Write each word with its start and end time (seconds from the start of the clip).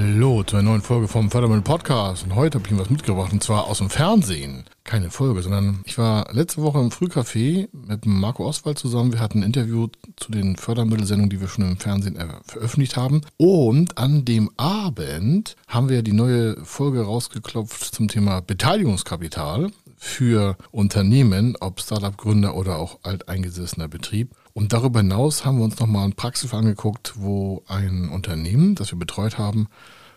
Hallo 0.00 0.44
zu 0.44 0.54
einer 0.54 0.70
neuen 0.70 0.80
Folge 0.80 1.08
vom 1.08 1.28
Fördermittel 1.28 1.62
Podcast. 1.62 2.22
Und 2.22 2.36
heute 2.36 2.56
habe 2.56 2.66
ich 2.66 2.70
Ihnen 2.70 2.78
was 2.78 2.88
mitgebracht 2.88 3.32
und 3.32 3.42
zwar 3.42 3.66
aus 3.66 3.78
dem 3.78 3.90
Fernsehen. 3.90 4.62
Keine 4.84 5.10
Folge, 5.10 5.42
sondern 5.42 5.80
ich 5.86 5.98
war 5.98 6.32
letzte 6.32 6.62
Woche 6.62 6.78
im 6.78 6.90
Frühcafé 6.90 7.68
mit 7.72 8.06
Marco 8.06 8.46
Oswald 8.46 8.78
zusammen. 8.78 9.12
Wir 9.12 9.18
hatten 9.18 9.40
ein 9.40 9.46
Interview 9.46 9.88
zu 10.14 10.30
den 10.30 10.54
Fördermittelsendungen, 10.54 11.30
die 11.30 11.40
wir 11.40 11.48
schon 11.48 11.68
im 11.68 11.78
Fernsehen 11.78 12.14
äh, 12.14 12.28
veröffentlicht 12.44 12.96
haben. 12.96 13.22
Und 13.38 13.98
an 13.98 14.24
dem 14.24 14.52
Abend 14.56 15.56
haben 15.66 15.88
wir 15.88 16.02
die 16.02 16.12
neue 16.12 16.64
Folge 16.64 17.00
rausgeklopft 17.00 17.92
zum 17.92 18.06
Thema 18.06 18.40
Beteiligungskapital 18.40 19.72
für 19.96 20.56
Unternehmen, 20.70 21.56
ob 21.58 21.80
Startup-Gründer 21.80 22.54
oder 22.54 22.78
auch 22.78 23.00
alteingesessener 23.02 23.88
Betrieb. 23.88 24.30
Und 24.58 24.72
darüber 24.72 24.98
hinaus 24.98 25.44
haben 25.44 25.58
wir 25.58 25.64
uns 25.64 25.78
nochmal 25.78 26.02
einen 26.02 26.14
Praxisfall 26.14 26.58
angeguckt, 26.58 27.12
wo 27.14 27.62
ein 27.68 28.08
Unternehmen, 28.08 28.74
das 28.74 28.90
wir 28.90 28.98
betreut 28.98 29.38
haben, 29.38 29.68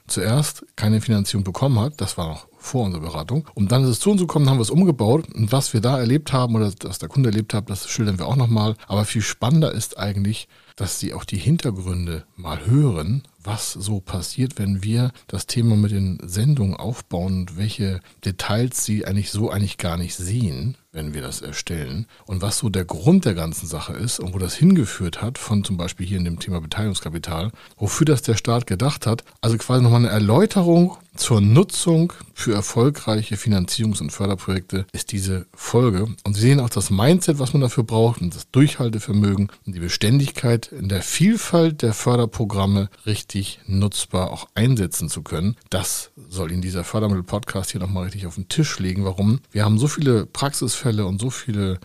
zuerst 0.07 0.65
keine 0.75 0.99
Finanzierung 0.99 1.43
bekommen 1.43 1.77
hat. 1.79 2.01
Das 2.01 2.17
war 2.17 2.27
noch 2.27 2.47
vor 2.57 2.85
unserer 2.85 3.03
Beratung. 3.03 3.47
Und 3.53 3.71
dann 3.71 3.83
ist 3.83 3.89
es 3.89 3.99
zu 3.99 4.09
uns 4.09 4.19
gekommen, 4.19 4.49
haben 4.49 4.57
wir 4.57 4.63
es 4.63 4.71
umgebaut. 4.71 5.31
Und 5.31 5.51
was 5.51 5.73
wir 5.73 5.79
da 5.79 5.99
erlebt 5.99 6.33
haben 6.33 6.55
oder 6.55 6.73
was 6.81 6.97
der 6.97 7.07
Kunde 7.07 7.29
erlebt 7.29 7.53
hat, 7.53 7.69
das 7.69 7.87
schildern 7.87 8.17
wir 8.17 8.25
auch 8.25 8.35
nochmal. 8.35 8.75
Aber 8.87 9.05
viel 9.05 9.21
spannender 9.21 9.73
ist 9.73 9.99
eigentlich, 9.99 10.47
dass 10.81 10.99
Sie 10.99 11.13
auch 11.13 11.25
die 11.25 11.37
Hintergründe 11.37 12.25
mal 12.35 12.65
hören, 12.65 13.21
was 13.43 13.71
so 13.71 13.99
passiert, 13.99 14.57
wenn 14.57 14.81
wir 14.81 15.11
das 15.27 15.45
Thema 15.45 15.75
mit 15.75 15.91
den 15.91 16.17
Sendungen 16.23 16.75
aufbauen 16.75 17.41
und 17.41 17.55
welche 17.55 17.99
Details 18.25 18.83
Sie 18.83 19.05
eigentlich 19.05 19.29
so 19.29 19.51
eigentlich 19.51 19.77
gar 19.77 19.95
nicht 19.95 20.15
sehen, 20.15 20.75
wenn 20.91 21.13
wir 21.13 21.21
das 21.21 21.41
erstellen 21.41 22.07
und 22.25 22.41
was 22.41 22.57
so 22.57 22.69
der 22.69 22.85
Grund 22.85 23.25
der 23.25 23.35
ganzen 23.35 23.67
Sache 23.67 23.93
ist 23.93 24.19
und 24.19 24.33
wo 24.33 24.39
das 24.39 24.55
hingeführt 24.55 25.21
hat, 25.21 25.37
von 25.37 25.63
zum 25.63 25.77
Beispiel 25.77 26.07
hier 26.07 26.17
in 26.17 26.25
dem 26.25 26.39
Thema 26.39 26.59
Beteiligungskapital, 26.61 27.51
wofür 27.77 28.05
das 28.05 28.23
der 28.23 28.35
Staat 28.35 28.65
gedacht 28.65 29.05
hat. 29.05 29.23
Also 29.39 29.59
quasi 29.59 29.83
nochmal 29.83 29.99
eine 29.99 30.09
Erläuterung 30.09 30.97
zur 31.15 31.41
Nutzung 31.41 32.13
für 32.33 32.53
erfolgreiche 32.53 33.35
Finanzierungs- 33.35 34.01
und 34.01 34.11
Förderprojekte 34.11 34.85
ist 34.93 35.11
diese 35.11 35.45
Folge. 35.53 36.07
Und 36.23 36.35
Sie 36.35 36.41
sehen 36.41 36.59
auch 36.59 36.69
das 36.69 36.89
Mindset, 36.89 37.39
was 37.39 37.53
man 37.53 37.61
dafür 37.61 37.83
braucht 37.83 38.21
und 38.21 38.33
das 38.33 38.49
Durchhaltevermögen 38.51 39.51
und 39.65 39.75
die 39.75 39.79
Beständigkeit 39.79 40.71
in 40.71 40.89
der 40.89 41.01
Vielfalt 41.01 41.81
der 41.81 41.93
Förderprogramme 41.93 42.89
richtig 43.05 43.59
nutzbar 43.67 44.31
auch 44.31 44.47
einsetzen 44.55 45.09
zu 45.09 45.21
können. 45.21 45.57
Das 45.69 46.11
soll 46.29 46.51
Ihnen 46.51 46.61
dieser 46.61 46.83
Fördermittel-Podcast 46.83 47.71
hier 47.71 47.81
nochmal 47.81 48.05
richtig 48.05 48.25
auf 48.25 48.35
den 48.35 48.47
Tisch 48.47 48.79
legen. 48.79 49.03
Warum? 49.03 49.41
Wir 49.51 49.65
haben 49.65 49.77
so 49.77 49.87
viele 49.87 50.25
Praxisfälle 50.25 51.05
und 51.05 51.19
so 51.19 51.29
viele 51.29 51.79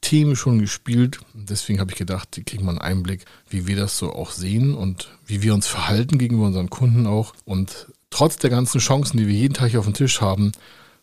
Themen 0.00 0.34
schon 0.34 0.58
gespielt. 0.58 1.20
Deswegen 1.34 1.80
habe 1.80 1.92
ich 1.92 1.98
gedacht, 1.98 2.36
die 2.36 2.44
kriegen 2.44 2.64
mal 2.64 2.72
einen 2.72 2.80
Einblick, 2.80 3.26
wie 3.48 3.66
wir 3.66 3.76
das 3.76 3.98
so 3.98 4.12
auch 4.12 4.30
sehen 4.30 4.74
und 4.74 5.10
wie 5.26 5.42
wir 5.42 5.52
uns 5.52 5.66
verhalten 5.66 6.18
gegenüber 6.18 6.46
unseren 6.46 6.70
Kunden 6.70 7.06
auch. 7.06 7.34
Und 7.44 7.88
trotz 8.10 8.36
der 8.36 8.50
ganzen 8.50 8.80
Chancen, 8.80 9.16
die 9.16 9.26
wir 9.26 9.34
jeden 9.34 9.54
Tag 9.54 9.70
hier 9.70 9.80
auf 9.80 9.86
dem 9.86 9.94
Tisch 9.94 10.20
haben, 10.20 10.52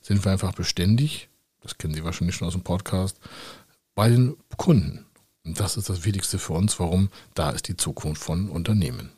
sind 0.01 0.23
wir 0.23 0.31
einfach 0.31 0.53
beständig. 0.53 1.29
Das 1.61 1.77
kennen 1.77 1.93
Sie 1.93 2.03
wahrscheinlich 2.03 2.35
schon 2.35 2.47
aus 2.47 2.53
dem 2.53 2.63
Podcast. 2.63 3.17
Bei 3.95 4.09
den 4.09 4.37
Kunden. 4.57 5.05
Und 5.43 5.59
das 5.59 5.77
ist 5.77 5.89
das 5.89 6.05
Wichtigste 6.05 6.37
für 6.37 6.53
uns. 6.53 6.79
Warum? 6.79 7.09
Da 7.33 7.49
ist 7.49 7.67
die 7.67 7.77
Zukunft 7.77 8.21
von 8.21 8.49
Unternehmen. 8.49 9.11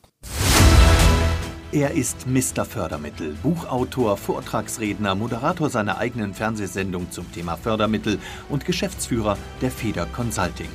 Er 1.72 1.92
ist 1.92 2.26
Mr. 2.26 2.66
Fördermittel, 2.66 3.36
Buchautor, 3.44 4.18
Vortragsredner, 4.18 5.14
Moderator 5.14 5.70
seiner 5.70 6.00
eigenen 6.00 6.34
Fernsehsendung 6.34 7.12
zum 7.12 7.32
Thema 7.32 7.58
Fördermittel 7.58 8.18
und 8.50 8.66
Geschäftsführer 8.66 9.38
der 9.62 9.70
Feder 9.70 10.08
Consulting. 10.08 10.70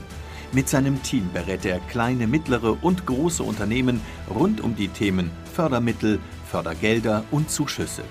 Mit 0.53 0.69
seinem 0.69 1.03
Team 1.03 1.31
berät 1.33 1.65
er 1.65 1.81
kleine, 1.81 2.29
mittlere 2.29 2.79
und 2.85 3.07
große 3.07 3.43
Unternehmen 3.43 4.01
rund 4.33 4.61
um 4.61 4.77
die 4.77 4.87
Themen 4.87 5.33
Fördermittel, 5.53 6.21
Fördergelder 6.55 7.25
und 7.33 7.51
Zuschüsse. 7.51 8.05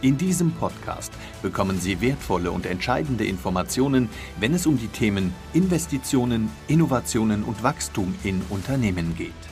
In 0.00 0.16
diesem 0.16 0.52
Podcast 0.52 1.12
bekommen 1.42 1.78
Sie 1.78 2.00
wertvolle 2.00 2.50
und 2.50 2.64
entscheidende 2.64 3.26
Informationen, 3.26 4.08
wenn 4.40 4.54
es 4.54 4.64
um 4.64 4.78
die 4.78 4.88
Themen 4.88 5.34
Investitionen, 5.52 6.50
Innovationen 6.68 7.44
und 7.44 7.62
Wachstum 7.62 8.14
in 8.24 8.40
Unternehmen 8.48 9.14
geht. 9.14 9.51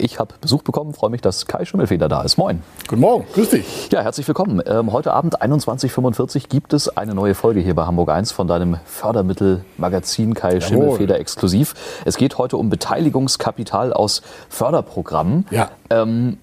Ich 0.00 0.18
habe 0.18 0.34
Besuch 0.40 0.62
bekommen, 0.62 0.94
freue 0.94 1.10
mich, 1.10 1.20
dass 1.20 1.46
Kai 1.46 1.64
Schimmelfeder 1.64 2.08
da 2.08 2.22
ist. 2.22 2.36
Moin. 2.36 2.62
Guten 2.88 3.00
Morgen, 3.00 3.26
grüß 3.32 3.50
dich. 3.50 3.90
Ja, 3.90 4.02
herzlich 4.02 4.26
willkommen. 4.26 4.62
Ähm, 4.66 4.92
heute 4.92 5.12
Abend 5.12 5.40
21.45 5.42 6.36
Uhr 6.36 6.48
gibt 6.48 6.72
es 6.72 6.88
eine 6.96 7.14
neue 7.14 7.34
Folge 7.34 7.60
hier 7.60 7.74
bei 7.74 7.86
Hamburg 7.86 8.10
1 8.10 8.32
von 8.32 8.46
deinem 8.46 8.78
Fördermittelmagazin 8.84 10.34
Kai 10.34 10.54
Jawohl. 10.54 10.62
Schimmelfeder 10.62 11.18
exklusiv. 11.18 11.74
Es 12.04 12.16
geht 12.16 12.38
heute 12.38 12.56
um 12.56 12.70
Beteiligungskapital 12.70 13.92
aus 13.92 14.22
Förderprogrammen. 14.48 15.46
Ja. 15.50 15.70
Ähm, 15.90 16.38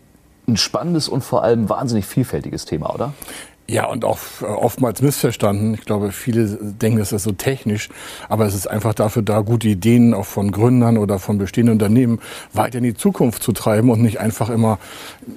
ein 0.47 0.57
spannendes 0.57 1.07
und 1.07 1.23
vor 1.23 1.43
allem 1.43 1.69
wahnsinnig 1.69 2.05
vielfältiges 2.05 2.65
Thema, 2.65 2.93
oder? 2.93 3.13
Ja, 3.69 3.85
und 3.85 4.03
auch 4.03 4.19
äh, 4.41 4.45
oftmals 4.45 5.01
missverstanden. 5.01 5.73
Ich 5.73 5.85
glaube, 5.85 6.11
viele 6.11 6.45
denken, 6.47 6.99
es 6.99 7.13
ist 7.13 7.23
so 7.23 7.31
technisch, 7.31 7.89
aber 8.27 8.45
es 8.45 8.55
ist 8.55 8.67
einfach 8.67 8.93
dafür 8.93 9.21
da, 9.21 9.39
gute 9.39 9.69
Ideen 9.69 10.13
auch 10.13 10.25
von 10.25 10.51
Gründern 10.51 10.97
oder 10.97 11.17
von 11.17 11.37
bestehenden 11.37 11.73
Unternehmen 11.73 12.19
weiter 12.51 12.79
in 12.79 12.83
die 12.83 12.93
Zukunft 12.93 13.41
zu 13.41 13.53
treiben 13.53 13.89
und 13.89 14.01
nicht 14.01 14.19
einfach 14.19 14.49
immer, 14.49 14.79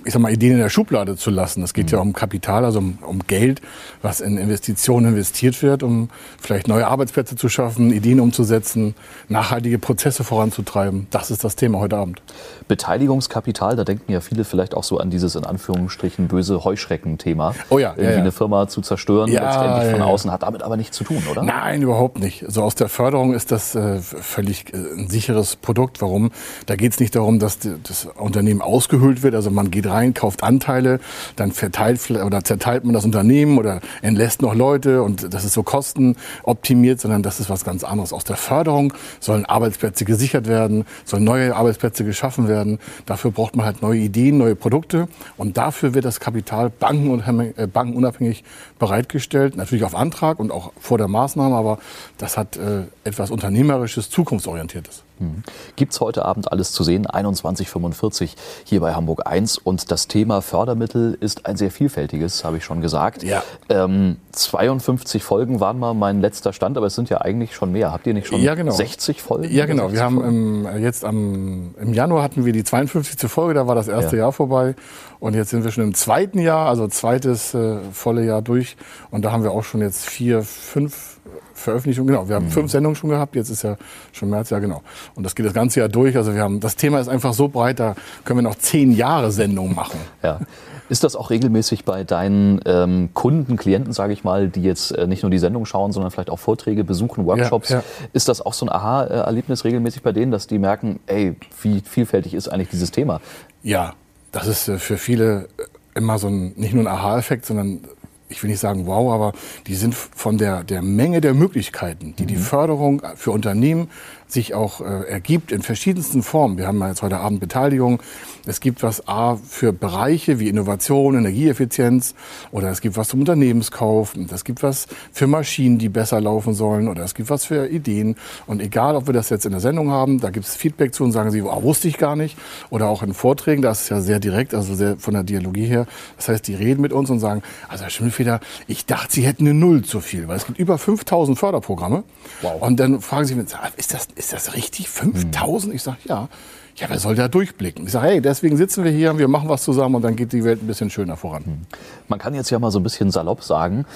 ich 0.05 0.13
sag 0.13 0.21
mal, 0.21 0.33
Ideen 0.33 0.55
in 0.55 0.59
der 0.59 0.71
Schublade 0.71 1.17
zu 1.17 1.31
lassen. 1.31 1.63
Es 1.63 1.73
geht 1.73 1.87
mhm. 1.87 1.93
ja 1.93 1.99
um 2.01 2.13
Kapital, 2.15 2.65
also 2.65 2.81
um, 2.81 2.99
um, 3.07 3.21
Geld, 3.29 3.63
was 4.03 4.21
in 4.21 4.39
Investitionen 4.39 5.07
investiert 5.13 5.63
wird, 5.63 5.85
um 5.85 6.11
vielleicht 6.41 6.67
neue 6.67 6.89
Arbeitsplätze 6.89 7.37
zu 7.37 7.49
schaffen, 7.49 7.93
Ideen 7.93 8.19
umzusetzen, 8.19 8.97
nachhaltige 9.29 9.79
Prozesse 9.79 10.25
voranzutreiben. 10.25 11.07
Das 11.13 11.31
ist 11.31 11.45
das 11.45 11.55
Thema 11.55 11.79
heute 11.79 11.97
Abend. 11.97 12.23
Beteiligungskapital, 12.67 13.77
da 13.77 13.85
denken 13.85 14.11
ja 14.11 14.21
viele 14.21 14.45
vielleicht 14.45 14.75
auch 14.75 14.85
so 14.85 14.99
an 14.99 15.11
dieses 15.11 15.37
in 15.37 15.45
Anführungsstrichen 15.45 16.27
böse 16.27 16.65
Heuschrecken-Thema. 16.65 17.55
Oh 17.71 17.79
ja, 17.79 17.95
ja, 17.97 18.11
ja. 18.11 18.17
Eine 18.27 18.33
Firma 18.33 18.69
zu 18.69 18.81
zerstören, 18.81 19.31
ja, 19.31 19.45
letztendlich 19.45 19.93
von 19.93 20.03
außen, 20.03 20.31
hat 20.31 20.43
damit 20.43 20.63
aber 20.63 20.77
nichts 20.77 20.97
zu 20.97 21.05
tun, 21.05 21.23
oder? 21.31 21.43
Nein, 21.43 21.83
überhaupt 21.83 22.19
nicht. 22.19 22.41
So 22.41 22.47
also 22.47 22.63
aus 22.63 22.75
der 22.75 22.89
Förderung 22.89 23.35
ist 23.35 23.53
das 23.53 23.75
äh, 23.75 24.01
völlig 24.01 24.73
äh, 24.75 24.77
ein 24.77 25.09
sicheres 25.09 25.57
Produkt. 25.57 26.03
Warum? 26.03 26.31
Da 26.67 26.77
geht 26.77 26.93
es 26.93 27.01
nicht 27.01 27.15
darum, 27.15 27.39
dass 27.39 27.59
das 27.61 28.07
Unternehmen 28.17 28.61
ausgehöhlt 28.61 29.23
wird. 29.23 29.35
Also 29.35 29.51
man 29.51 29.71
geht 29.71 29.87
rein, 29.87 30.15
kauft 30.15 30.43
Anteile, 30.43 31.01
dann 31.37 31.53
verteilt 31.53 32.11
oder 32.11 32.43
zerteilt 32.43 32.85
man 32.85 32.95
das 32.95 33.05
Unternehmen 33.05 33.59
oder 33.59 33.81
entlässt 34.03 34.43
noch 34.43 34.55
Leute 34.55 35.03
und 35.03 35.33
das 35.33 35.45
ist 35.45 35.53
so 35.53 35.63
kostenoptimiert, 35.63 37.01
sondern 37.01 37.23
das 37.23 37.41
ist 37.41 37.49
was 37.49 37.65
ganz 37.65 37.85
anderes. 37.85 38.13
Aus 38.13 38.25
der 38.25 38.37
Förderung 38.37 38.93
sollen 39.21 39.45
Arbeitsplätze 39.45 40.05
gesichert 40.05 40.49
werden, 40.49 40.85
sollen 41.05 41.25
neue 41.25 41.55
Arbeitsplätze 41.55 42.05
geschaffen 42.05 42.49
werden. 42.49 42.79
Dafür 43.07 43.31
braucht 43.31 43.55
man 43.57 43.67
halt 43.67 43.83
neue 43.83 44.01
Ideen, 44.01 44.39
neue 44.39 44.57
Produkte 44.57 45.09
und 45.37 45.57
dafür 45.57 45.95
wird 45.95 46.05
das 46.05 46.21
Kapital 46.21 46.71
banken 46.71 47.11
und 47.11 47.23
äh, 47.57 47.67
bankenunabhängig 47.67 48.06
unabhängig 48.07 48.45
bereitgestellt, 48.79 49.57
natürlich 49.57 49.85
auf 49.85 49.95
Antrag 49.95 50.39
und 50.39 50.51
auch 50.51 50.73
vor 50.81 50.99
der 50.99 51.09
Maßnahme, 51.09 51.55
aber 51.55 51.79
das 52.19 52.37
hat 52.37 52.57
äh, 52.57 52.85
etwas 53.05 53.31
Unternehmerisches, 53.31 54.11
Zukunftsorientiertes. 54.11 55.03
Mhm. 55.19 55.43
Gibt 55.77 55.93
es 55.93 56.01
heute 56.01 56.25
Abend 56.25 56.53
alles 56.53 56.73
zu 56.73 56.85
sehen, 56.85 57.07
21.45 57.07 58.31
hier 58.65 58.81
bei 58.81 58.95
Hamburg 58.95 59.27
1. 59.27 59.59
Und 59.59 59.91
das 59.91 60.09
Thema 60.09 60.43
Fördermittel 60.43 61.17
ist 61.21 61.47
ein 61.47 61.57
sehr 61.57 61.71
vielfältiges, 61.71 62.45
habe 62.45 62.59
ich 62.59 62.65
schon 62.65 62.81
gesagt. 62.81 63.23
Ja. 63.23 63.43
Ähm, 63.69 64.17
52 64.33 65.23
Folgen 65.23 65.61
waren 65.61 65.79
mal 65.79 65.95
mein 65.95 66.21
letzter 66.21 66.53
Stand, 66.53 66.77
aber 66.77 66.87
es 66.87 66.95
sind 66.95 67.09
ja 67.09 67.21
eigentlich 67.21 67.55
schon 67.55 67.73
mehr. 67.73 67.93
Habt 67.93 68.07
ihr 68.07 68.15
nicht 68.15 68.27
schon 68.27 68.41
ja, 68.41 68.55
genau. 68.55 68.73
60 68.73 69.23
Folgen? 69.23 69.55
Ja, 69.55 69.67
genau. 69.67 69.93
Wir 69.93 70.03
haben 70.03 70.23
im, 70.23 70.83
jetzt 70.83 71.05
am, 71.05 71.75
im 71.81 71.95
Januar 71.95 72.23
hatten 72.23 72.45
wir 72.45 72.53
die 72.53 72.65
52. 72.65 73.31
Folge, 73.31 73.55
da 73.55 73.67
war 73.67 73.75
das 73.75 73.89
erste 73.89 74.17
ja. 74.17 74.25
Jahr 74.25 74.33
vorbei. 74.33 74.75
Und 75.19 75.35
jetzt 75.35 75.51
sind 75.51 75.65
wir 75.65 75.71
schon 75.71 75.85
im 75.85 75.95
zweiten 75.95 76.39
Jahr, 76.39 76.69
also 76.69 76.89
zweites 76.89 77.55
äh, 77.55 77.79
volle 77.93 78.25
Jahr 78.25 78.43
durch. 78.43 78.77
Und 79.11 79.25
da 79.25 79.33
haben 79.33 79.43
wir 79.43 79.53
auch 79.53 79.65
schon 79.65 79.81
jetzt 79.81 80.05
vier, 80.05 80.43
fünf 80.43 81.17
Veröffentlichung, 81.57 82.07
genau. 82.07 82.29
Wir 82.29 82.37
haben 82.37 82.47
mhm. 82.47 82.51
fünf 82.51 82.71
Sendungen 82.71 82.97
schon 82.97 83.11
gehabt, 83.11 83.35
jetzt 83.35 83.51
ist 83.51 83.63
ja 83.63 83.77
schon 84.13 84.31
März, 84.31 84.51
ja 84.51 84.59
genau. 84.59 84.83
Und 85.15 85.25
das 85.25 85.35
geht 85.35 85.47
das 85.47 85.55
ganze 85.55 85.81
Jahr 85.81 85.89
durch. 85.89 86.17
Also 86.17 86.35
wir 86.35 86.43
haben, 86.43 86.61
das 86.61 86.77
Thema 86.77 87.01
ist 87.01 87.09
einfach 87.09 87.33
so 87.33 87.49
breit, 87.49 87.81
da 87.81 87.95
können 88.25 88.39
wir 88.39 88.43
noch 88.43 88.57
zehn 88.57 88.93
Jahre 88.93 89.33
Sendungen 89.33 89.75
machen. 89.75 89.99
Ja. 90.23 90.41
Ist 90.89 91.03
das 91.03 91.17
auch 91.17 91.31
regelmäßig 91.31 91.85
bei 91.85 92.05
deinen 92.05 92.61
ähm, 92.65 93.09
Kunden, 93.13 93.57
Klienten, 93.57 93.93
sage 93.93 94.13
ich 94.13 94.23
mal, 94.23 94.49
die 94.49 94.63
jetzt 94.63 94.93
äh, 94.93 95.07
nicht 95.07 95.23
nur 95.23 95.31
die 95.31 95.39
Sendung 95.39 95.67
schauen, 95.67 95.93
sondern 95.93 96.13
vielleicht 96.13 96.31
auch 96.31 96.39
Vorträge 96.39 96.85
besuchen, 96.85 97.27
Workshops? 97.27 97.71
Ja, 97.71 97.79
ja. 97.79 97.85
Ist 98.13 98.29
das 98.29 98.41
auch 98.41 98.53
so 98.53 98.67
ein 98.67 98.73
Aha-Erlebnis 98.73 99.65
regelmäßig 99.65 100.03
bei 100.03 100.13
denen, 100.13 100.31
dass 100.31 100.47
die 100.47 100.59
merken, 100.59 101.01
ey, 101.07 101.35
wie 101.63 101.81
vielfältig 101.81 102.35
ist 102.35 102.49
eigentlich 102.49 102.69
dieses 102.69 102.93
Thema? 102.93 103.21
Ja, 103.63 103.95
das 104.31 104.47
ist 104.47 104.69
äh, 104.69 104.79
für 104.79 104.97
viele 104.97 105.49
immer 105.95 106.19
so 106.19 106.29
ein, 106.29 106.53
nicht 106.57 106.75
nur 106.75 106.85
ein 106.85 106.89
Aha-Effekt, 106.89 107.47
sondern 107.47 107.81
ich 108.29 108.43
will 108.43 108.51
nicht 108.51 108.61
sagen 108.61 108.87
wow, 108.87 109.13
aber 109.13 109.33
die 109.67 109.75
sind 109.75 109.95
von 109.95 110.39
der, 110.39 110.65
der 110.65 110.83
Menge 110.83 111.21
der 111.21 111.35
Möglichkeiten, 111.35 112.15
die 112.19 112.25
mhm. 112.25 112.29
die 112.29 112.37
Förderung 112.37 113.03
für 113.15 113.31
Unternehmen 113.31 113.91
sich 114.29 114.55
auch 114.55 114.81
äh, 114.81 115.09
ergibt 115.09 115.53
in 115.53 115.63
verschiedensten 115.63 116.23
Formen. 116.23 116.59
Wir 116.59 116.67
haben 116.67 116.83
jetzt 116.83 117.03
heute 117.03 117.19
Abend 117.19 117.41
Beteiligung. 117.41 118.03
Es 118.47 118.61
gibt 118.61 118.83
was 118.83 119.09
A 119.09 119.37
für 119.37 119.73
Bereiche 119.73 120.39
wie 120.39 120.49
Innovation, 120.49 121.17
Energieeffizienz 121.17 122.15
oder 122.53 122.71
es 122.71 122.81
gibt 122.81 122.97
was 122.97 123.09
zum 123.09 123.21
Unternehmenskauf. 123.21 124.15
Es 124.33 124.45
gibt 124.45 124.63
was 124.63 124.87
für 125.13 125.27
Maschinen, 125.27 125.79
die 125.79 125.89
besser 125.89 126.21
laufen 126.21 126.55
sollen 126.55 126.89
oder 126.89 127.03
es 127.03 127.15
gibt 127.15 127.29
was 127.31 127.45
für 127.45 127.67
Ideen. 127.67 128.17
Und 128.47 128.63
egal, 128.63 128.95
ob 128.95 129.07
wir 129.07 129.15
das 129.15 129.31
jetzt 129.31 129.47
in 129.47 129.53
der 129.53 129.61
Sendung 129.61 129.91
haben, 129.91 130.21
da 130.21 130.31
gibt 130.31 130.47
es 130.47 130.55
Feedback 130.55 130.95
zu 130.95 131.03
und 131.03 131.13
sagen 131.13 131.31
sie, 131.31 131.43
oh, 131.43 131.63
wusste 131.63 131.89
ich 131.89 131.99
gar 131.99 132.15
nicht. 132.15 132.37
Oder 132.71 132.89
auch 132.89 133.03
in 133.03 133.15
Vorträgen, 133.15 133.63
das 133.63 133.83
ist 133.83 133.89
ja 133.89 134.01
sehr 134.01 134.21
direkt, 134.21 134.55
also 134.55 134.75
sehr 134.75 134.97
von 134.97 135.15
der 135.15 135.25
Dialogie 135.25 135.67
her. 135.67 135.87
Das 136.17 136.29
heißt, 136.29 136.47
die 136.47 136.55
reden 136.55 136.83
mit 136.83 136.93
uns 136.93 137.11
und 137.11 137.19
sagen, 137.19 137.43
also 137.69 137.85
Herr 137.85 137.91
Schimmelfeder, 137.91 138.41
ich 138.69 138.87
dachte, 138.87 139.13
Sie 139.13 139.27
hätten 139.27 139.47
eine 139.47 139.55
Null 139.55 139.83
zu 139.83 140.01
viel, 140.01 140.29
weil 140.29 140.37
es 140.37 140.47
gibt 140.47 140.59
über 140.59 140.79
5000 140.79 141.39
Förderprogramme. 141.39 142.05
Wow. 142.43 142.61
Und 142.61 142.79
dann 142.79 143.01
fragen 143.01 143.25
sie 143.25 143.35
mich, 143.35 143.47
ist 143.77 143.95
das, 143.95 144.09
ist 144.17 144.33
das 144.33 144.55
richtig? 144.55 144.89
5000? 144.89 145.75
Ich 145.75 145.83
sage, 145.83 145.99
ja. 146.05 146.29
Ja, 146.77 146.91
wer 146.91 146.99
soll 146.99 147.15
da 147.15 147.29
durchblicken? 147.29 147.87
Ich 147.87 147.93
sage, 147.93 148.07
hey, 148.07 148.21
deswegen 148.21 148.57
sitzen 148.59 148.85
wir 148.85 148.91
hier, 148.91 149.17
wir 149.17 149.29
machen 149.29 149.49
was 149.49 149.63
zusammen 149.63 149.95
und 149.95 150.03
dann 150.03 150.15
geht 150.15 150.33
die 150.33 150.45
Welt 150.45 150.63
ein 150.63 150.67
bisschen 150.67 150.91
schöner 150.91 151.17
voran. 151.17 151.67
Man 152.09 152.19
kann 152.19 152.35
jetzt 152.35 152.51
ja 152.51 152.59
mal 152.59 152.71
so 152.71 152.81
ein 152.81 152.83
bisschen 152.83 153.11
salopp 153.11 153.43
sagen, 153.43 153.87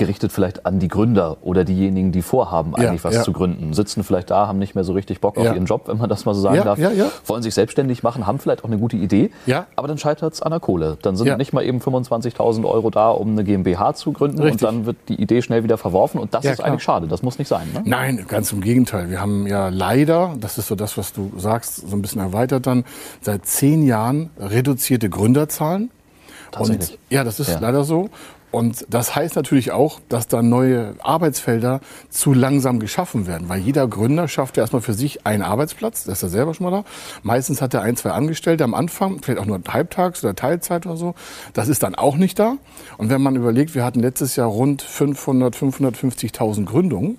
gerichtet 0.00 0.32
vielleicht 0.32 0.66
an 0.66 0.78
die 0.80 0.88
Gründer 0.88 1.36
oder 1.42 1.62
diejenigen, 1.64 2.10
die 2.10 2.22
vorhaben, 2.22 2.74
eigentlich 2.74 3.02
ja, 3.02 3.04
was 3.04 3.14
ja. 3.16 3.22
zu 3.22 3.32
gründen. 3.32 3.74
Sitzen 3.74 4.02
vielleicht 4.02 4.30
da, 4.30 4.48
haben 4.48 4.58
nicht 4.58 4.74
mehr 4.74 4.82
so 4.82 4.94
richtig 4.94 5.20
Bock 5.20 5.36
auf 5.36 5.44
ja. 5.44 5.52
ihren 5.52 5.66
Job, 5.66 5.82
wenn 5.86 5.98
man 5.98 6.08
das 6.08 6.24
mal 6.24 6.34
so 6.34 6.40
sagen 6.40 6.62
darf. 6.64 6.78
Wollen 7.26 7.42
sich 7.42 7.54
selbstständig 7.54 8.02
machen, 8.02 8.26
haben 8.26 8.38
vielleicht 8.38 8.64
auch 8.64 8.68
eine 8.68 8.78
gute 8.78 8.96
Idee, 8.96 9.30
aber 9.76 9.86
dann 9.86 9.98
scheitert 9.98 10.32
es 10.32 10.42
an 10.42 10.50
der 10.50 10.60
Kohle. 10.60 10.98
Dann 11.02 11.16
sind 11.16 11.36
nicht 11.38 11.52
mal 11.52 11.62
eben 11.62 11.78
25.000 11.78 12.64
Euro 12.68 12.90
da, 12.90 13.10
um 13.10 13.30
eine 13.32 13.44
GmbH 13.44 13.94
zu 13.94 14.12
gründen 14.12 14.40
richtig. 14.42 14.62
und 14.62 14.62
dann 14.62 14.86
wird 14.86 14.96
die 15.08 15.20
Idee 15.20 15.42
schnell 15.42 15.62
wieder 15.62 15.78
verworfen 15.78 16.18
und 16.18 16.34
das 16.34 16.44
ist 16.44 16.56
klar. 16.56 16.68
eigentlich 16.68 16.82
schade. 16.82 17.06
Das 17.06 17.22
muss 17.22 17.38
nicht 17.38 17.48
sein. 17.48 17.68
Ne? 17.72 17.82
Nein, 17.84 18.24
ganz 18.26 18.50
im 18.52 18.62
Gegenteil. 18.62 19.10
Wir 19.10 19.20
haben 19.20 19.46
ja 19.46 19.68
leider, 19.68 20.34
das 20.40 20.58
ist 20.58 20.68
so 20.68 20.74
das, 20.74 20.96
was 20.96 21.12
du 21.12 21.30
sagst, 21.36 21.88
so 21.88 21.94
ein 21.94 22.02
bisschen 22.02 22.22
erweitert 22.22 22.66
dann, 22.66 22.84
seit 23.20 23.46
zehn 23.46 23.82
Jahren 23.82 24.30
reduzierte 24.38 25.10
Gründerzahlen. 25.10 25.90
Und, 26.58 26.98
ja, 27.10 27.22
das 27.22 27.38
ist 27.38 27.50
ja. 27.50 27.58
leider 27.60 27.84
so. 27.84 28.10
Und 28.50 28.86
das 28.90 29.14
heißt 29.14 29.36
natürlich 29.36 29.70
auch, 29.70 30.00
dass 30.08 30.26
da 30.26 30.42
neue 30.42 30.94
Arbeitsfelder 31.00 31.80
zu 32.08 32.32
langsam 32.32 32.80
geschaffen 32.80 33.26
werden, 33.26 33.48
weil 33.48 33.60
jeder 33.60 33.86
Gründer 33.86 34.26
schafft 34.26 34.56
ja 34.56 34.64
erstmal 34.64 34.82
für 34.82 34.94
sich 34.94 35.26
einen 35.26 35.42
Arbeitsplatz, 35.42 36.04
das 36.04 36.18
ist 36.18 36.22
er 36.24 36.28
selber 36.30 36.54
schon 36.54 36.64
mal 36.64 36.70
da. 36.70 36.84
Meistens 37.22 37.62
hat 37.62 37.74
er 37.74 37.82
ein, 37.82 37.96
zwei 37.96 38.10
Angestellte 38.10 38.64
am 38.64 38.74
Anfang, 38.74 39.20
vielleicht 39.22 39.40
auch 39.40 39.46
nur 39.46 39.60
halbtags 39.68 40.24
oder 40.24 40.34
Teilzeit 40.34 40.86
oder 40.86 40.96
so. 40.96 41.14
Das 41.52 41.68
ist 41.68 41.82
dann 41.82 41.94
auch 41.94 42.16
nicht 42.16 42.38
da. 42.38 42.56
Und 42.98 43.08
wenn 43.10 43.22
man 43.22 43.36
überlegt, 43.36 43.74
wir 43.74 43.84
hatten 43.84 44.00
letztes 44.00 44.36
Jahr 44.36 44.48
rund 44.48 44.82
500, 44.82 45.54
550.000 45.54 46.64
Gründungen 46.64 47.18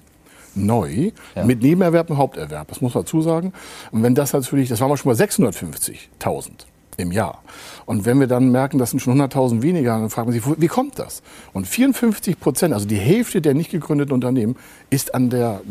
neu 0.53 1.11
ja. 1.35 1.45
mit 1.45 1.61
Nebenerwerb 1.61 2.09
und 2.09 2.17
Haupterwerb. 2.17 2.67
Das 2.67 2.81
muss 2.81 2.93
man 2.93 3.03
dazu 3.03 3.21
sagen. 3.21 3.53
Und 3.91 4.03
wenn 4.03 4.15
das 4.15 4.33
natürlich, 4.33 4.67
das 4.67 4.81
waren 4.81 4.89
wir 4.89 4.97
schon 4.97 5.11
mal 5.11 5.21
650.000 5.21 6.65
im 6.97 7.11
Jahr. 7.11 7.41
Und 7.85 8.05
wenn 8.05 8.19
wir 8.19 8.27
dann 8.27 8.51
merken, 8.51 8.77
das 8.77 8.91
sind 8.91 8.99
schon 8.99 9.19
100.000 9.19 9.61
weniger, 9.61 9.99
dann 9.99 10.09
fragt 10.09 10.27
man 10.27 10.33
sich, 10.33 10.43
wie 10.45 10.67
kommt 10.67 10.99
das? 10.99 11.21
Und 11.53 11.67
54 11.67 12.39
Prozent, 12.39 12.73
also 12.73 12.87
die 12.87 12.97
Hälfte 12.97 13.41
der 13.41 13.53
nicht 13.53 13.71
gegründeten 13.71 14.13
Unternehmen, 14.13 14.55
ist 14.89 15.13
an, 15.15 15.29
der, 15.29 15.61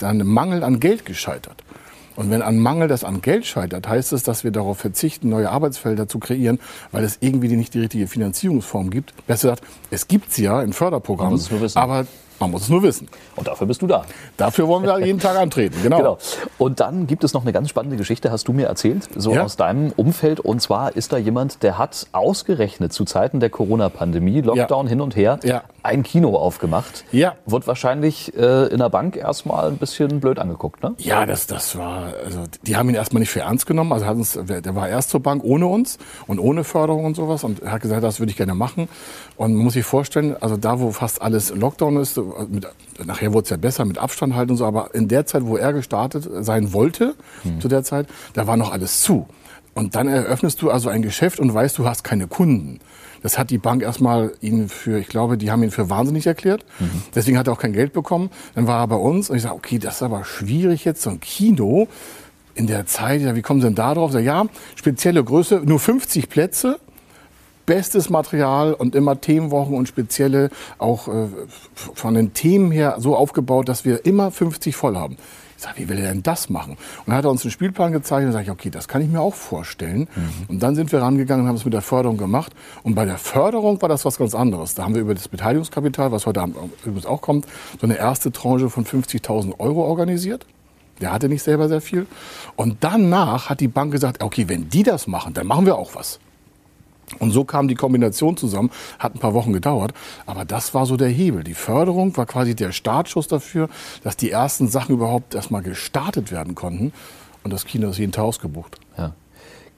an 0.00 0.18
dem 0.18 0.28
Mangel 0.28 0.62
an 0.62 0.80
Geld 0.80 1.04
gescheitert. 1.04 1.62
Und 2.18 2.30
wenn 2.30 2.42
an 2.42 2.58
Mangel 2.58 2.88
das 2.88 3.04
an 3.04 3.20
Geld 3.20 3.46
scheitert, 3.46 3.88
heißt 3.88 4.12
es, 4.12 4.24
dass 4.24 4.42
wir 4.42 4.50
darauf 4.50 4.78
verzichten, 4.78 5.28
neue 5.28 5.50
Arbeitsfelder 5.50 6.08
zu 6.08 6.18
kreieren, 6.18 6.58
weil 6.90 7.04
es 7.04 7.18
irgendwie 7.20 7.46
nicht 7.54 7.74
die 7.74 7.80
richtige 7.80 8.08
Finanzierungsform 8.08 8.90
gibt. 8.90 9.14
Besser 9.28 9.50
gesagt, 9.50 9.62
es 9.92 10.08
gibt 10.08 10.32
sie 10.32 10.42
ja 10.42 10.60
in 10.60 10.72
Förderprogrammen, 10.72 11.40
aber 11.74 12.08
man 12.40 12.50
muss 12.50 12.62
es 12.62 12.68
nur 12.68 12.82
wissen. 12.82 13.08
Und 13.36 13.46
dafür 13.48 13.66
bist 13.66 13.82
du 13.82 13.86
da. 13.86 14.04
Dafür 14.36 14.68
wollen 14.68 14.84
wir 14.84 15.04
jeden 15.04 15.18
Tag 15.18 15.36
antreten, 15.36 15.76
genau. 15.82 15.96
genau. 15.96 16.18
Und 16.58 16.80
dann 16.80 17.06
gibt 17.06 17.24
es 17.24 17.34
noch 17.34 17.42
eine 17.42 17.52
ganz 17.52 17.68
spannende 17.68 17.96
Geschichte, 17.96 18.30
hast 18.30 18.48
du 18.48 18.52
mir 18.52 18.66
erzählt, 18.66 19.08
so 19.14 19.32
ja? 19.34 19.42
aus 19.42 19.56
deinem 19.56 19.92
Umfeld. 19.92 20.40
Und 20.40 20.60
zwar 20.60 20.96
ist 20.96 21.12
da 21.12 21.18
jemand, 21.18 21.62
der 21.62 21.78
hat 21.78 22.06
ausgerechnet 22.12 22.92
zu 22.92 23.04
Zeiten 23.04 23.40
der 23.40 23.50
Corona-Pandemie, 23.50 24.40
Lockdown 24.40 24.86
ja. 24.86 24.90
hin 24.90 25.00
und 25.00 25.16
her, 25.16 25.40
ja. 25.42 25.62
ein 25.82 26.02
Kino 26.02 26.36
aufgemacht. 26.36 27.04
Ja. 27.12 27.34
Wird 27.46 27.66
wahrscheinlich 27.66 28.36
äh, 28.36 28.66
in 28.68 28.78
der 28.78 28.90
Bank 28.90 29.16
erstmal 29.16 29.68
ein 29.68 29.78
bisschen 29.78 30.20
blöd 30.20 30.38
angeguckt, 30.38 30.82
ne? 30.82 30.94
Ja, 30.98 31.26
das, 31.26 31.46
das 31.46 31.76
war, 31.76 32.12
also 32.24 32.44
die 32.62 32.76
haben 32.76 32.88
ihn 32.88 32.94
erstmal 32.94 33.20
nicht 33.20 33.30
für 33.30 33.40
ernst 33.40 33.66
genommen. 33.66 33.92
Also 33.92 34.06
hat 34.06 34.16
uns, 34.16 34.38
der 34.46 34.74
war 34.74 34.88
erst 34.88 35.10
zur 35.10 35.20
Bank 35.20 35.42
ohne 35.44 35.66
uns 35.66 35.98
und 36.26 36.38
ohne 36.38 36.64
Förderung 36.64 37.04
und 37.04 37.16
sowas 37.16 37.44
und 37.44 37.62
hat 37.62 37.80
gesagt, 37.80 38.02
das 38.02 38.20
würde 38.20 38.30
ich 38.30 38.36
gerne 38.36 38.54
machen. 38.54 38.88
Und 39.36 39.54
man 39.54 39.64
muss 39.64 39.74
sich 39.74 39.84
vorstellen, 39.84 40.36
also 40.40 40.56
da, 40.56 40.80
wo 40.80 40.90
fast 40.90 41.22
alles 41.22 41.50
Lockdown 41.54 41.96
ist, 41.96 42.20
mit, 42.48 42.66
nachher 43.04 43.32
wurde 43.32 43.44
es 43.44 43.50
ja 43.50 43.56
besser 43.56 43.84
mit 43.84 43.98
Abstand 43.98 44.34
halten 44.34 44.52
und 44.52 44.56
so, 44.56 44.66
aber 44.66 44.94
in 44.94 45.08
der 45.08 45.26
Zeit, 45.26 45.44
wo 45.44 45.56
er 45.56 45.72
gestartet 45.72 46.28
sein 46.40 46.72
wollte, 46.72 47.14
hm. 47.42 47.60
zu 47.60 47.68
der 47.68 47.84
Zeit, 47.84 48.06
da 48.34 48.46
war 48.46 48.56
noch 48.56 48.72
alles 48.72 49.02
zu. 49.02 49.26
Und 49.74 49.94
dann 49.94 50.08
eröffnest 50.08 50.60
du 50.60 50.70
also 50.70 50.88
ein 50.88 51.02
Geschäft 51.02 51.38
und 51.38 51.54
weißt, 51.54 51.78
du 51.78 51.86
hast 51.86 52.02
keine 52.02 52.26
Kunden. 52.26 52.80
Das 53.22 53.38
hat 53.38 53.50
die 53.50 53.58
Bank 53.58 53.82
erstmal 53.82 54.32
ihn 54.40 54.68
für, 54.68 54.98
ich 54.98 55.08
glaube, 55.08 55.38
die 55.38 55.50
haben 55.50 55.62
ihn 55.62 55.70
für 55.70 55.90
wahnsinnig 55.90 56.26
erklärt. 56.26 56.64
Mhm. 56.78 57.02
Deswegen 57.14 57.38
hat 57.38 57.46
er 57.46 57.52
auch 57.52 57.60
kein 57.60 57.72
Geld 57.72 57.92
bekommen. 57.92 58.30
Dann 58.54 58.66
war 58.66 58.80
er 58.80 58.88
bei 58.88 58.96
uns 58.96 59.30
und 59.30 59.36
ich 59.36 59.42
sage, 59.42 59.54
okay, 59.54 59.78
das 59.78 59.96
ist 59.96 60.02
aber 60.02 60.24
schwierig 60.24 60.84
jetzt, 60.84 61.02
so 61.02 61.10
ein 61.10 61.20
Kino 61.20 61.88
in 62.54 62.66
der 62.66 62.86
Zeit. 62.86 63.20
Ja, 63.20 63.36
wie 63.36 63.42
kommen 63.42 63.60
Sie 63.60 63.66
denn 63.66 63.74
da 63.74 63.94
drauf? 63.94 64.12
Sag, 64.12 64.24
ja, 64.24 64.46
spezielle 64.74 65.22
Größe, 65.22 65.62
nur 65.64 65.78
50 65.78 66.28
Plätze 66.28 66.78
bestes 67.68 68.08
Material 68.08 68.72
und 68.72 68.94
immer 68.94 69.20
Themenwochen 69.20 69.76
und 69.76 69.86
spezielle 69.86 70.48
auch 70.78 71.06
äh, 71.06 71.28
von 71.74 72.14
den 72.14 72.32
Themen 72.32 72.72
her 72.72 72.96
so 72.98 73.14
aufgebaut, 73.14 73.68
dass 73.68 73.84
wir 73.84 74.06
immer 74.06 74.30
50 74.30 74.74
voll 74.74 74.96
haben. 74.96 75.18
Ich 75.58 75.64
sage, 75.64 75.80
wie 75.80 75.88
will 75.88 75.98
er 75.98 76.08
denn 76.08 76.22
das 76.22 76.48
machen? 76.48 76.72
Und 76.72 77.08
dann 77.08 77.16
hat 77.16 77.24
er 77.24 77.30
uns 77.30 77.44
einen 77.44 77.50
Spielplan 77.50 77.92
gezeigt 77.92 78.24
und 78.24 78.32
sage 78.32 78.44
ich, 78.44 78.50
okay, 78.50 78.70
das 78.70 78.88
kann 78.88 79.02
ich 79.02 79.08
mir 79.08 79.20
auch 79.20 79.34
vorstellen. 79.34 80.08
Mhm. 80.14 80.30
Und 80.48 80.62
dann 80.62 80.76
sind 80.76 80.92
wir 80.92 81.02
rangegangen 81.02 81.42
und 81.42 81.48
haben 81.48 81.56
es 81.56 81.64
mit 81.66 81.74
der 81.74 81.82
Förderung 81.82 82.16
gemacht. 82.16 82.54
Und 82.84 82.94
bei 82.94 83.04
der 83.04 83.18
Förderung 83.18 83.82
war 83.82 83.88
das 83.90 84.06
was 84.06 84.16
ganz 84.16 84.34
anderes. 84.34 84.74
Da 84.74 84.84
haben 84.84 84.94
wir 84.94 85.02
über 85.02 85.14
das 85.14 85.28
Beteiligungskapital, 85.28 86.10
was 86.10 86.24
heute 86.24 86.42
übrigens 86.84 87.06
auch 87.06 87.20
kommt, 87.20 87.46
so 87.78 87.86
eine 87.86 87.98
erste 87.98 88.32
Tranche 88.32 88.70
von 88.70 88.86
50.000 88.86 89.58
Euro 89.58 89.84
organisiert. 89.84 90.46
Der 91.02 91.12
hatte 91.12 91.28
nicht 91.28 91.42
selber 91.42 91.68
sehr 91.68 91.82
viel. 91.82 92.06
Und 92.56 92.78
danach 92.80 93.50
hat 93.50 93.60
die 93.60 93.68
Bank 93.68 93.92
gesagt, 93.92 94.22
okay, 94.22 94.48
wenn 94.48 94.70
die 94.70 94.84
das 94.84 95.06
machen, 95.06 95.34
dann 95.34 95.46
machen 95.46 95.66
wir 95.66 95.76
auch 95.76 95.94
was. 95.94 96.18
Und 97.18 97.30
so 97.30 97.44
kam 97.44 97.68
die 97.68 97.74
Kombination 97.74 98.36
zusammen, 98.36 98.70
hat 98.98 99.14
ein 99.14 99.18
paar 99.18 99.34
Wochen 99.34 99.52
gedauert, 99.52 99.92
aber 100.26 100.44
das 100.44 100.74
war 100.74 100.86
so 100.86 100.96
der 100.96 101.08
Hebel. 101.08 101.42
Die 101.42 101.54
Förderung 101.54 102.16
war 102.16 102.26
quasi 102.26 102.54
der 102.54 102.72
Startschuss 102.72 103.28
dafür, 103.28 103.68
dass 104.04 104.16
die 104.16 104.30
ersten 104.30 104.68
Sachen 104.68 104.94
überhaupt 104.94 105.34
erstmal 105.34 105.62
gestartet 105.62 106.30
werden 106.30 106.54
konnten. 106.54 106.92
Und 107.44 107.52
das 107.52 107.64
Kino 107.64 107.88
ist 107.88 107.98
jeden 107.98 108.12
Tag 108.12 108.24
ausgebucht. 108.24 108.78
Ja. 108.96 109.12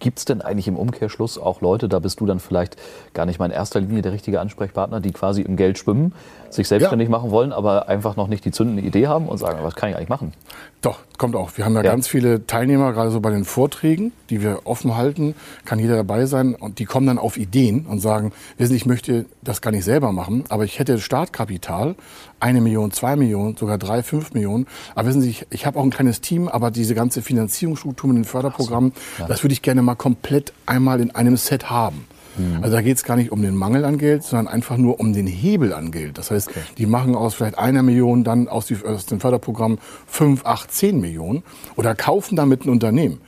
Gibt 0.00 0.18
es 0.18 0.25
denn 0.25 0.40
eigentlich 0.40 0.66
im 0.66 0.76
Umkehrschluss 0.76 1.38
auch 1.38 1.60
Leute, 1.60 1.87
da 1.87 1.99
bist 1.99 2.20
du 2.20 2.26
dann 2.26 2.40
vielleicht 2.40 2.76
gar 3.12 3.26
nicht 3.26 3.38
mal 3.38 3.44
in 3.46 3.52
erster 3.52 3.80
Linie 3.80 4.00
der 4.00 4.12
richtige 4.12 4.40
Ansprechpartner, 4.40 5.00
die 5.00 5.12
quasi 5.12 5.42
im 5.42 5.56
Geld 5.56 5.78
schwimmen, 5.78 6.14
sich 6.49 6.68
selbstständig 6.68 7.08
ja. 7.08 7.12
machen 7.12 7.30
wollen, 7.30 7.52
aber 7.52 7.87
einfach 7.88 8.16
noch 8.16 8.26
nicht 8.26 8.44
die 8.46 8.50
zündende 8.50 8.82
Idee 8.82 9.08
haben 9.08 9.28
und 9.28 9.37
sagen, 9.37 9.58
was 9.62 9.75
kann 9.75 9.90
ich 9.90 9.96
eigentlich 9.96 10.08
machen? 10.08 10.32
Doch, 10.80 11.00
kommt 11.20 11.36
auch. 11.36 11.56
Wir 11.56 11.66
haben 11.66 11.74
ja, 11.74 11.82
ja, 11.82 11.90
ganz 11.90 12.08
viele 12.08 12.46
Teilnehmer, 12.46 12.92
gerade 12.92 13.10
so 13.10 13.20
bei 13.20 13.30
den 13.30 13.44
Vorträgen, 13.44 14.10
die 14.30 14.42
wir 14.42 14.62
offen 14.64 14.96
halten, 14.96 15.34
kann 15.66 15.78
jeder 15.78 15.94
dabei 15.94 16.24
sein 16.24 16.54
und 16.54 16.78
die 16.78 16.86
kommen 16.86 17.06
dann 17.06 17.18
auf 17.18 17.36
Ideen 17.36 17.84
und 17.86 18.00
sagen, 18.00 18.32
wissen 18.56 18.70
Sie, 18.70 18.76
ich 18.76 18.86
möchte 18.86 19.26
das 19.42 19.60
gar 19.60 19.70
nicht 19.70 19.84
selber 19.84 20.12
machen, 20.12 20.44
aber 20.48 20.64
ich 20.64 20.78
hätte 20.78 20.98
Startkapital, 20.98 21.94
eine 22.40 22.62
Million, 22.62 22.90
zwei 22.90 23.16
Millionen, 23.16 23.54
sogar 23.54 23.76
drei, 23.76 24.02
fünf 24.02 24.32
Millionen. 24.32 24.66
Aber 24.94 25.08
wissen 25.08 25.20
Sie, 25.20 25.28
ich, 25.28 25.46
ich 25.50 25.66
habe 25.66 25.78
auch 25.78 25.84
ein 25.84 25.90
kleines 25.90 26.22
Team, 26.22 26.48
aber 26.48 26.70
diese 26.70 26.94
ganze 26.94 27.20
Finanzierungsstruktur 27.20 28.08
mit 28.08 28.16
den 28.16 28.24
Förderprogrammen, 28.24 28.92
so, 29.18 29.22
ja. 29.22 29.28
das 29.28 29.44
würde 29.44 29.52
ich 29.52 29.60
gerne 29.60 29.82
mal 29.82 29.96
komplett 29.96 30.54
einmal 30.64 31.00
in 31.00 31.14
einem 31.14 31.36
Set 31.36 31.68
haben. 31.68 32.06
Mhm. 32.37 32.62
Also 32.62 32.76
da 32.76 32.82
geht 32.82 32.96
es 32.96 33.04
gar 33.04 33.16
nicht 33.16 33.32
um 33.32 33.42
den 33.42 33.54
Mangel 33.54 33.84
an 33.84 33.99
Geld, 33.99 34.22
sondern 34.22 34.49
einfach 34.49 34.76
nur 34.76 35.00
um 35.00 35.12
den 35.12 35.26
Hebel 35.26 35.72
an 35.72 35.90
Geld. 35.90 36.18
Das 36.18 36.30
heißt, 36.30 36.49
okay. 36.49 36.60
die 36.78 36.87
machen 36.87 37.14
aus 37.14 37.34
vielleicht 37.34 37.58
einer 37.58 37.82
Million 37.82 38.25
dann 38.25 38.49
aus, 38.49 38.66
die, 38.66 38.76
aus 38.84 39.06
dem 39.06 39.20
Förderprogramm 39.20 39.78
fünf, 40.06 40.44
acht, 40.44 40.72
zehn 40.72 41.00
Millionen 41.00 41.42
oder 41.76 41.94
kaufen 41.94 42.37
damit 42.37 42.64
ein 42.64 42.70
Unternehmen. 42.70 43.20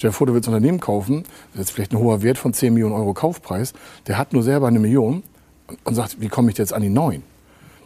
Stell 0.00 0.10
dir 0.10 0.14
vor, 0.14 0.26
du 0.26 0.32
willst 0.32 0.48
ein 0.48 0.54
Unternehmen 0.54 0.80
kaufen, 0.80 1.24
das 1.52 1.66
ist 1.66 1.70
vielleicht 1.72 1.92
ein 1.92 1.98
hoher 1.98 2.22
Wert 2.22 2.38
von 2.38 2.54
10 2.54 2.72
Millionen 2.72 2.94
Euro 2.94 3.12
Kaufpreis, 3.12 3.74
der 4.06 4.16
hat 4.16 4.32
nur 4.32 4.42
selber 4.42 4.66
eine 4.66 4.78
Million 4.78 5.22
und 5.84 5.94
sagt, 5.94 6.22
wie 6.22 6.28
komme 6.28 6.50
ich 6.50 6.56
jetzt 6.56 6.72
an 6.72 6.80
die 6.80 6.88
neun? 6.88 7.22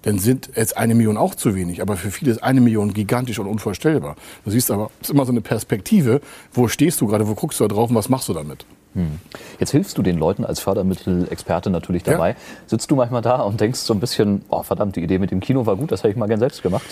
Dann 0.02 0.20
sind 0.20 0.50
jetzt 0.54 0.76
eine 0.76 0.94
Million 0.94 1.16
auch 1.16 1.34
zu 1.34 1.56
wenig, 1.56 1.82
aber 1.82 1.96
für 1.96 2.12
viele 2.12 2.30
ist 2.30 2.40
eine 2.40 2.60
Million 2.60 2.94
gigantisch 2.94 3.40
und 3.40 3.48
unvorstellbar. 3.48 4.14
Du 4.44 4.52
siehst 4.52 4.70
aber, 4.70 4.92
es 5.00 5.08
ist 5.08 5.14
immer 5.14 5.26
so 5.26 5.32
eine 5.32 5.40
Perspektive, 5.40 6.20
wo 6.52 6.68
stehst 6.68 7.00
du 7.00 7.08
gerade, 7.08 7.26
wo 7.26 7.34
guckst 7.34 7.58
du 7.58 7.64
da 7.64 7.74
drauf 7.74 7.90
und 7.90 7.96
was 7.96 8.08
machst 8.08 8.28
du 8.28 8.32
damit? 8.32 8.64
Hm. 8.94 9.18
Jetzt 9.58 9.70
hilfst 9.70 9.98
du 9.98 10.02
den 10.02 10.18
Leuten 10.18 10.44
als 10.44 10.60
Fördermittelexperte 10.60 11.70
natürlich 11.70 12.02
dabei. 12.02 12.30
Ja. 12.30 12.36
Sitzt 12.66 12.90
du 12.90 12.96
manchmal 12.96 13.22
da 13.22 13.42
und 13.42 13.60
denkst 13.60 13.80
so 13.80 13.92
ein 13.92 14.00
bisschen, 14.00 14.42
oh 14.48 14.62
verdammt, 14.62 14.96
die 14.96 15.02
Idee 15.02 15.18
mit 15.18 15.30
dem 15.30 15.40
Kino 15.40 15.66
war 15.66 15.76
gut, 15.76 15.92
das 15.92 16.00
hätte 16.00 16.10
ich 16.10 16.16
mal 16.16 16.26
gern 16.26 16.40
selbst 16.40 16.62
gemacht? 16.62 16.84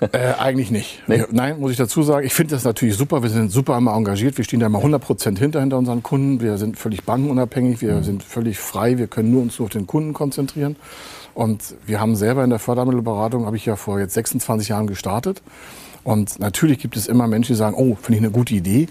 Äh, 0.00 0.32
eigentlich 0.38 0.70
nicht. 0.70 1.02
Nee? 1.08 1.24
Nein, 1.30 1.60
muss 1.60 1.72
ich 1.72 1.76
dazu 1.76 2.02
sagen. 2.02 2.26
Ich 2.26 2.32
finde 2.32 2.54
das 2.54 2.64
natürlich 2.64 2.96
super. 2.96 3.22
Wir 3.22 3.28
sind 3.28 3.52
super 3.52 3.76
immer 3.76 3.94
engagiert. 3.94 4.38
Wir 4.38 4.44
stehen 4.44 4.60
da 4.60 4.66
immer 4.66 4.78
100 4.78 5.02
Prozent 5.02 5.38
hinter, 5.38 5.60
hinter 5.60 5.76
unseren 5.76 6.02
Kunden. 6.02 6.40
Wir 6.40 6.56
sind 6.56 6.78
völlig 6.78 7.04
bankenunabhängig. 7.04 7.82
Wir 7.82 7.96
mhm. 7.96 8.02
sind 8.02 8.22
völlig 8.22 8.58
frei. 8.58 8.96
Wir 8.96 9.08
können 9.08 9.30
nur 9.30 9.42
uns 9.42 9.58
nur 9.58 9.66
auf 9.66 9.72
den 9.72 9.86
Kunden 9.86 10.14
konzentrieren. 10.14 10.76
Und 11.34 11.74
wir 11.86 12.00
haben 12.00 12.16
selber 12.16 12.42
in 12.44 12.50
der 12.50 12.58
Fördermittelberatung, 12.58 13.44
habe 13.44 13.56
ich 13.56 13.66
ja 13.66 13.76
vor 13.76 14.00
jetzt 14.00 14.14
26 14.14 14.68
Jahren 14.68 14.86
gestartet. 14.86 15.42
Und 16.04 16.38
natürlich 16.38 16.78
gibt 16.78 16.96
es 16.96 17.06
immer 17.06 17.26
Menschen, 17.26 17.52
die 17.52 17.58
sagen, 17.58 17.76
oh, 17.76 17.96
finde 18.00 18.18
ich 18.18 18.24
eine 18.24 18.32
gute 18.32 18.54
Idee. 18.54 18.88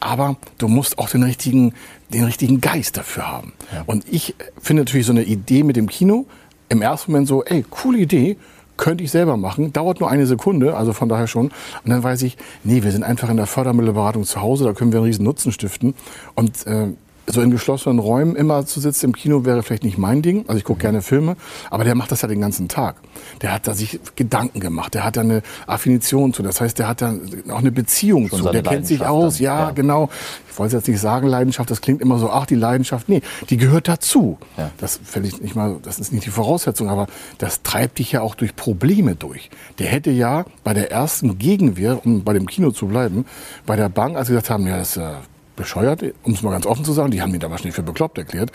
Aber 0.00 0.36
du 0.58 0.68
musst 0.68 0.98
auch 0.98 1.08
den 1.08 1.22
richtigen, 1.22 1.74
den 2.12 2.24
richtigen 2.24 2.60
Geist 2.60 2.96
dafür 2.96 3.28
haben. 3.28 3.52
Ja. 3.72 3.82
Und 3.86 4.04
ich 4.10 4.34
finde 4.60 4.82
natürlich 4.82 5.06
so 5.06 5.12
eine 5.12 5.24
Idee 5.24 5.62
mit 5.62 5.76
dem 5.76 5.88
Kino 5.88 6.26
im 6.68 6.82
ersten 6.82 7.12
Moment 7.12 7.28
so, 7.28 7.44
ey, 7.44 7.64
coole 7.68 7.98
Idee, 7.98 8.36
könnte 8.76 9.02
ich 9.02 9.10
selber 9.10 9.36
machen, 9.36 9.72
dauert 9.72 10.00
nur 10.00 10.08
eine 10.08 10.26
Sekunde, 10.26 10.76
also 10.76 10.92
von 10.92 11.08
daher 11.08 11.26
schon. 11.26 11.46
Und 11.46 11.90
dann 11.90 12.02
weiß 12.02 12.22
ich, 12.22 12.38
nee, 12.64 12.82
wir 12.82 12.92
sind 12.92 13.02
einfach 13.02 13.28
in 13.28 13.36
der 13.36 13.46
Fördermittelberatung 13.46 14.24
zu 14.24 14.40
Hause, 14.40 14.64
da 14.64 14.72
können 14.72 14.92
wir 14.92 15.00
einen 15.00 15.06
riesen 15.06 15.24
Nutzen 15.24 15.52
stiften. 15.52 15.94
Und 16.34 16.66
äh, 16.66 16.88
so 17.28 17.40
in 17.40 17.50
geschlossenen 17.50 17.98
Räumen 17.98 18.36
immer 18.36 18.66
zu 18.66 18.80
sitzen 18.80 19.06
im 19.06 19.12
Kino 19.14 19.44
wäre 19.44 19.62
vielleicht 19.62 19.84
nicht 19.84 19.98
mein 19.98 20.22
Ding. 20.22 20.44
Also 20.48 20.58
ich 20.58 20.64
gucke 20.64 20.78
mhm. 20.78 20.82
gerne 20.82 21.02
Filme, 21.02 21.36
aber 21.70 21.84
der 21.84 21.94
macht 21.94 22.12
das 22.12 22.22
ja 22.22 22.28
den 22.28 22.40
ganzen 22.40 22.68
Tag. 22.68 22.96
Der 23.42 23.52
hat 23.52 23.66
da 23.66 23.74
sich 23.74 24.00
Gedanken 24.16 24.60
gemacht, 24.60 24.94
der 24.94 25.04
hat 25.04 25.16
da 25.16 25.22
eine 25.22 25.42
Affinition 25.66 26.32
zu. 26.32 26.42
Das 26.42 26.60
heißt, 26.60 26.78
der 26.78 26.88
hat 26.88 27.02
da 27.02 27.14
auch 27.50 27.58
eine 27.58 27.72
Beziehung 27.72 28.28
Schon 28.28 28.42
zu. 28.42 28.50
Der 28.50 28.62
kennt 28.62 28.86
sich 28.86 29.04
aus, 29.04 29.38
ja, 29.38 29.68
ja, 29.68 29.70
genau. 29.70 30.08
Ich 30.50 30.58
wollte 30.58 30.76
jetzt 30.76 30.88
nicht 30.88 31.00
sagen 31.00 31.28
Leidenschaft, 31.28 31.70
das 31.70 31.80
klingt 31.80 32.00
immer 32.00 32.18
so, 32.18 32.30
ach, 32.30 32.46
die 32.46 32.56
Leidenschaft. 32.56 33.08
Nee, 33.08 33.22
die 33.48 33.56
gehört 33.56 33.86
dazu. 33.86 34.38
Ja. 34.56 34.70
Das 34.78 34.98
fände 35.04 35.28
ich 35.28 35.40
nicht 35.40 35.54
mal, 35.54 35.76
das 35.82 35.98
ist 35.98 36.12
nicht 36.12 36.26
die 36.26 36.30
Voraussetzung, 36.30 36.88
aber 36.88 37.06
das 37.38 37.62
treibt 37.62 37.98
dich 37.98 38.12
ja 38.12 38.22
auch 38.22 38.34
durch 38.34 38.56
Probleme 38.56 39.14
durch. 39.14 39.50
Der 39.78 39.86
hätte 39.86 40.10
ja 40.10 40.44
bei 40.64 40.74
der 40.74 40.90
ersten 40.90 41.38
Gegenwehr, 41.38 42.04
um 42.04 42.24
bei 42.24 42.32
dem 42.32 42.46
Kino 42.46 42.72
zu 42.72 42.86
bleiben, 42.86 43.24
bei 43.66 43.76
der 43.76 43.88
Bank, 43.88 44.16
als 44.16 44.28
sie 44.28 44.32
gesagt 44.32 44.50
haben, 44.50 44.66
ja, 44.66 44.78
das 44.78 44.90
ist 44.90 44.96
ja 44.96 45.20
bescheuert, 45.58 46.02
um 46.22 46.32
es 46.32 46.42
mal 46.42 46.52
ganz 46.52 46.64
offen 46.64 46.84
zu 46.84 46.92
sagen. 46.92 47.10
Die 47.10 47.20
haben 47.20 47.34
ihn 47.34 47.40
da 47.40 47.50
wahrscheinlich 47.50 47.74
für 47.74 47.82
bekloppt 47.82 48.16
erklärt. 48.16 48.52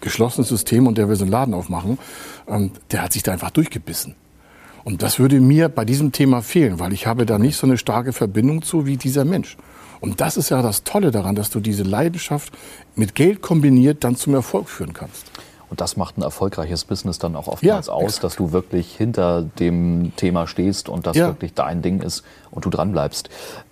Geschlossenes 0.00 0.48
System 0.48 0.86
und 0.86 0.98
der 0.98 1.08
will 1.08 1.16
so 1.16 1.24
einen 1.24 1.32
Laden 1.32 1.54
aufmachen. 1.54 1.98
Ähm, 2.46 2.70
der 2.92 3.02
hat 3.02 3.12
sich 3.12 3.24
da 3.24 3.32
einfach 3.32 3.50
durchgebissen. 3.50 4.14
Und 4.84 5.02
das 5.02 5.18
würde 5.18 5.40
mir 5.40 5.68
bei 5.68 5.84
diesem 5.84 6.12
Thema 6.12 6.42
fehlen, 6.42 6.78
weil 6.78 6.92
ich 6.92 7.08
habe 7.08 7.26
da 7.26 7.40
nicht 7.40 7.56
so 7.56 7.66
eine 7.66 7.76
starke 7.76 8.12
Verbindung 8.12 8.62
zu 8.62 8.86
wie 8.86 8.96
dieser 8.96 9.24
Mensch. 9.24 9.56
Und 10.00 10.20
das 10.20 10.36
ist 10.36 10.50
ja 10.50 10.62
das 10.62 10.84
Tolle 10.84 11.10
daran, 11.10 11.34
dass 11.34 11.50
du 11.50 11.58
diese 11.58 11.82
Leidenschaft 11.82 12.52
mit 12.94 13.14
Geld 13.16 13.42
kombiniert 13.42 14.04
dann 14.04 14.14
zum 14.14 14.34
Erfolg 14.34 14.68
führen 14.68 14.92
kannst. 14.92 15.32
Und 15.68 15.80
das 15.80 15.96
macht 15.96 16.16
ein 16.16 16.22
erfolgreiches 16.22 16.84
Business 16.84 17.18
dann 17.18 17.34
auch 17.34 17.48
oftmals 17.48 17.86
ja, 17.86 17.92
aus, 17.92 18.04
exakt. 18.04 18.24
dass 18.24 18.36
du 18.36 18.52
wirklich 18.52 18.94
hinter 18.94 19.42
dem 19.42 20.12
Thema 20.16 20.46
stehst 20.46 20.88
und 20.88 21.06
das 21.06 21.16
ja. 21.16 21.28
wirklich 21.28 21.54
dein 21.54 21.82
Ding 21.82 22.02
ist 22.02 22.22
und 22.50 22.64
du 22.64 22.70
dranbleibst. 22.70 23.28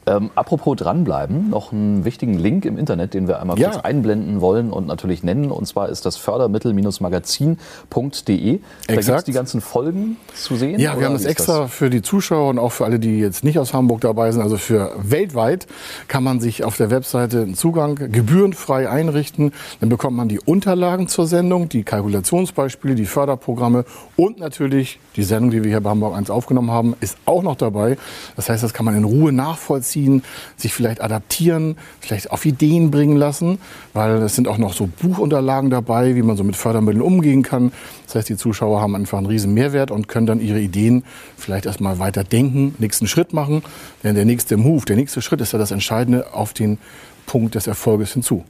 Ähm, 0.06 0.30
apropos 0.34 0.76
dranbleiben, 0.76 1.48
noch 1.48 1.72
einen 1.72 2.04
wichtigen 2.04 2.38
Link 2.38 2.66
im 2.66 2.76
Internet, 2.76 3.14
den 3.14 3.26
wir 3.26 3.40
einmal 3.40 3.58
ja. 3.58 3.70
kurz 3.70 3.82
einblenden 3.82 4.42
wollen 4.42 4.70
und 4.70 4.86
natürlich 4.86 5.22
nennen. 5.22 5.50
Und 5.50 5.64
zwar 5.66 5.88
ist 5.88 6.04
das 6.04 6.18
fördermittel-magazin.de. 6.18 8.58
Da 8.86 8.94
gibt 8.94 9.08
es 9.08 9.24
die 9.24 9.32
ganzen 9.32 9.62
Folgen 9.62 10.18
zu 10.34 10.56
sehen. 10.56 10.78
Ja, 10.78 10.98
wir 10.98 11.06
haben 11.06 11.14
das 11.14 11.24
extra 11.24 11.60
das? 11.60 11.72
für 11.72 11.88
die 11.88 12.02
Zuschauer 12.02 12.50
und 12.50 12.58
auch 12.58 12.72
für 12.72 12.84
alle, 12.84 12.98
die 12.98 13.18
jetzt 13.18 13.44
nicht 13.44 13.58
aus 13.58 13.72
Hamburg 13.72 14.02
dabei 14.02 14.30
sind, 14.30 14.42
also 14.42 14.58
für 14.58 14.92
weltweit, 14.98 15.66
kann 16.06 16.22
man 16.22 16.38
sich 16.38 16.64
auf 16.64 16.76
der 16.76 16.90
Webseite 16.90 17.40
einen 17.40 17.54
Zugang 17.54 17.94
gebührenfrei 17.94 18.90
einrichten. 18.90 19.54
Dann 19.80 19.88
bekommt 19.88 20.18
man 20.18 20.28
die 20.28 20.40
Unterlagen 20.40 21.08
zur 21.08 21.26
Sendung, 21.26 21.70
die 21.70 21.83
Kalkulationsbeispiele, 21.84 22.94
die 22.94 23.06
Förderprogramme 23.06 23.84
und 24.16 24.38
natürlich 24.38 24.98
die 25.16 25.22
Sendung, 25.22 25.50
die 25.50 25.62
wir 25.62 25.70
hier 25.70 25.80
bei 25.80 25.90
Hamburg 25.90 26.16
1 26.16 26.30
aufgenommen 26.30 26.70
haben, 26.70 26.94
ist 27.00 27.16
auch 27.24 27.42
noch 27.42 27.56
dabei. 27.56 27.96
Das 28.36 28.48
heißt, 28.48 28.62
das 28.62 28.74
kann 28.74 28.84
man 28.84 28.96
in 28.96 29.04
Ruhe 29.04 29.32
nachvollziehen, 29.32 30.22
sich 30.56 30.74
vielleicht 30.74 31.00
adaptieren, 31.00 31.76
vielleicht 32.00 32.30
auf 32.30 32.44
Ideen 32.44 32.90
bringen 32.90 33.16
lassen, 33.16 33.58
weil 33.92 34.22
es 34.22 34.34
sind 34.34 34.48
auch 34.48 34.58
noch 34.58 34.72
so 34.72 34.88
Buchunterlagen 35.00 35.70
dabei, 35.70 36.16
wie 36.16 36.22
man 36.22 36.36
so 36.36 36.44
mit 36.44 36.56
Fördermitteln 36.56 37.02
umgehen 37.02 37.42
kann. 37.42 37.72
Das 38.06 38.16
heißt, 38.16 38.28
die 38.28 38.36
Zuschauer 38.36 38.80
haben 38.80 38.94
einfach 38.94 39.18
einen 39.18 39.26
riesen 39.26 39.54
Mehrwert 39.54 39.90
und 39.90 40.08
können 40.08 40.26
dann 40.26 40.40
ihre 40.40 40.60
Ideen 40.60 41.04
vielleicht 41.36 41.66
erstmal 41.66 41.98
weiter 41.98 42.24
denken, 42.24 42.74
nächsten 42.78 43.06
Schritt 43.06 43.32
machen. 43.32 43.62
Denn 44.02 44.14
der 44.14 44.24
nächste 44.24 44.56
Move, 44.56 44.84
der 44.84 44.96
nächste 44.96 45.22
Schritt 45.22 45.40
ist 45.40 45.52
ja 45.52 45.58
das 45.58 45.70
Entscheidende 45.70 46.32
auf 46.34 46.52
den 46.52 46.78
Punkt 47.26 47.54
des 47.54 47.66
Erfolges 47.66 48.12
hinzu. 48.12 48.44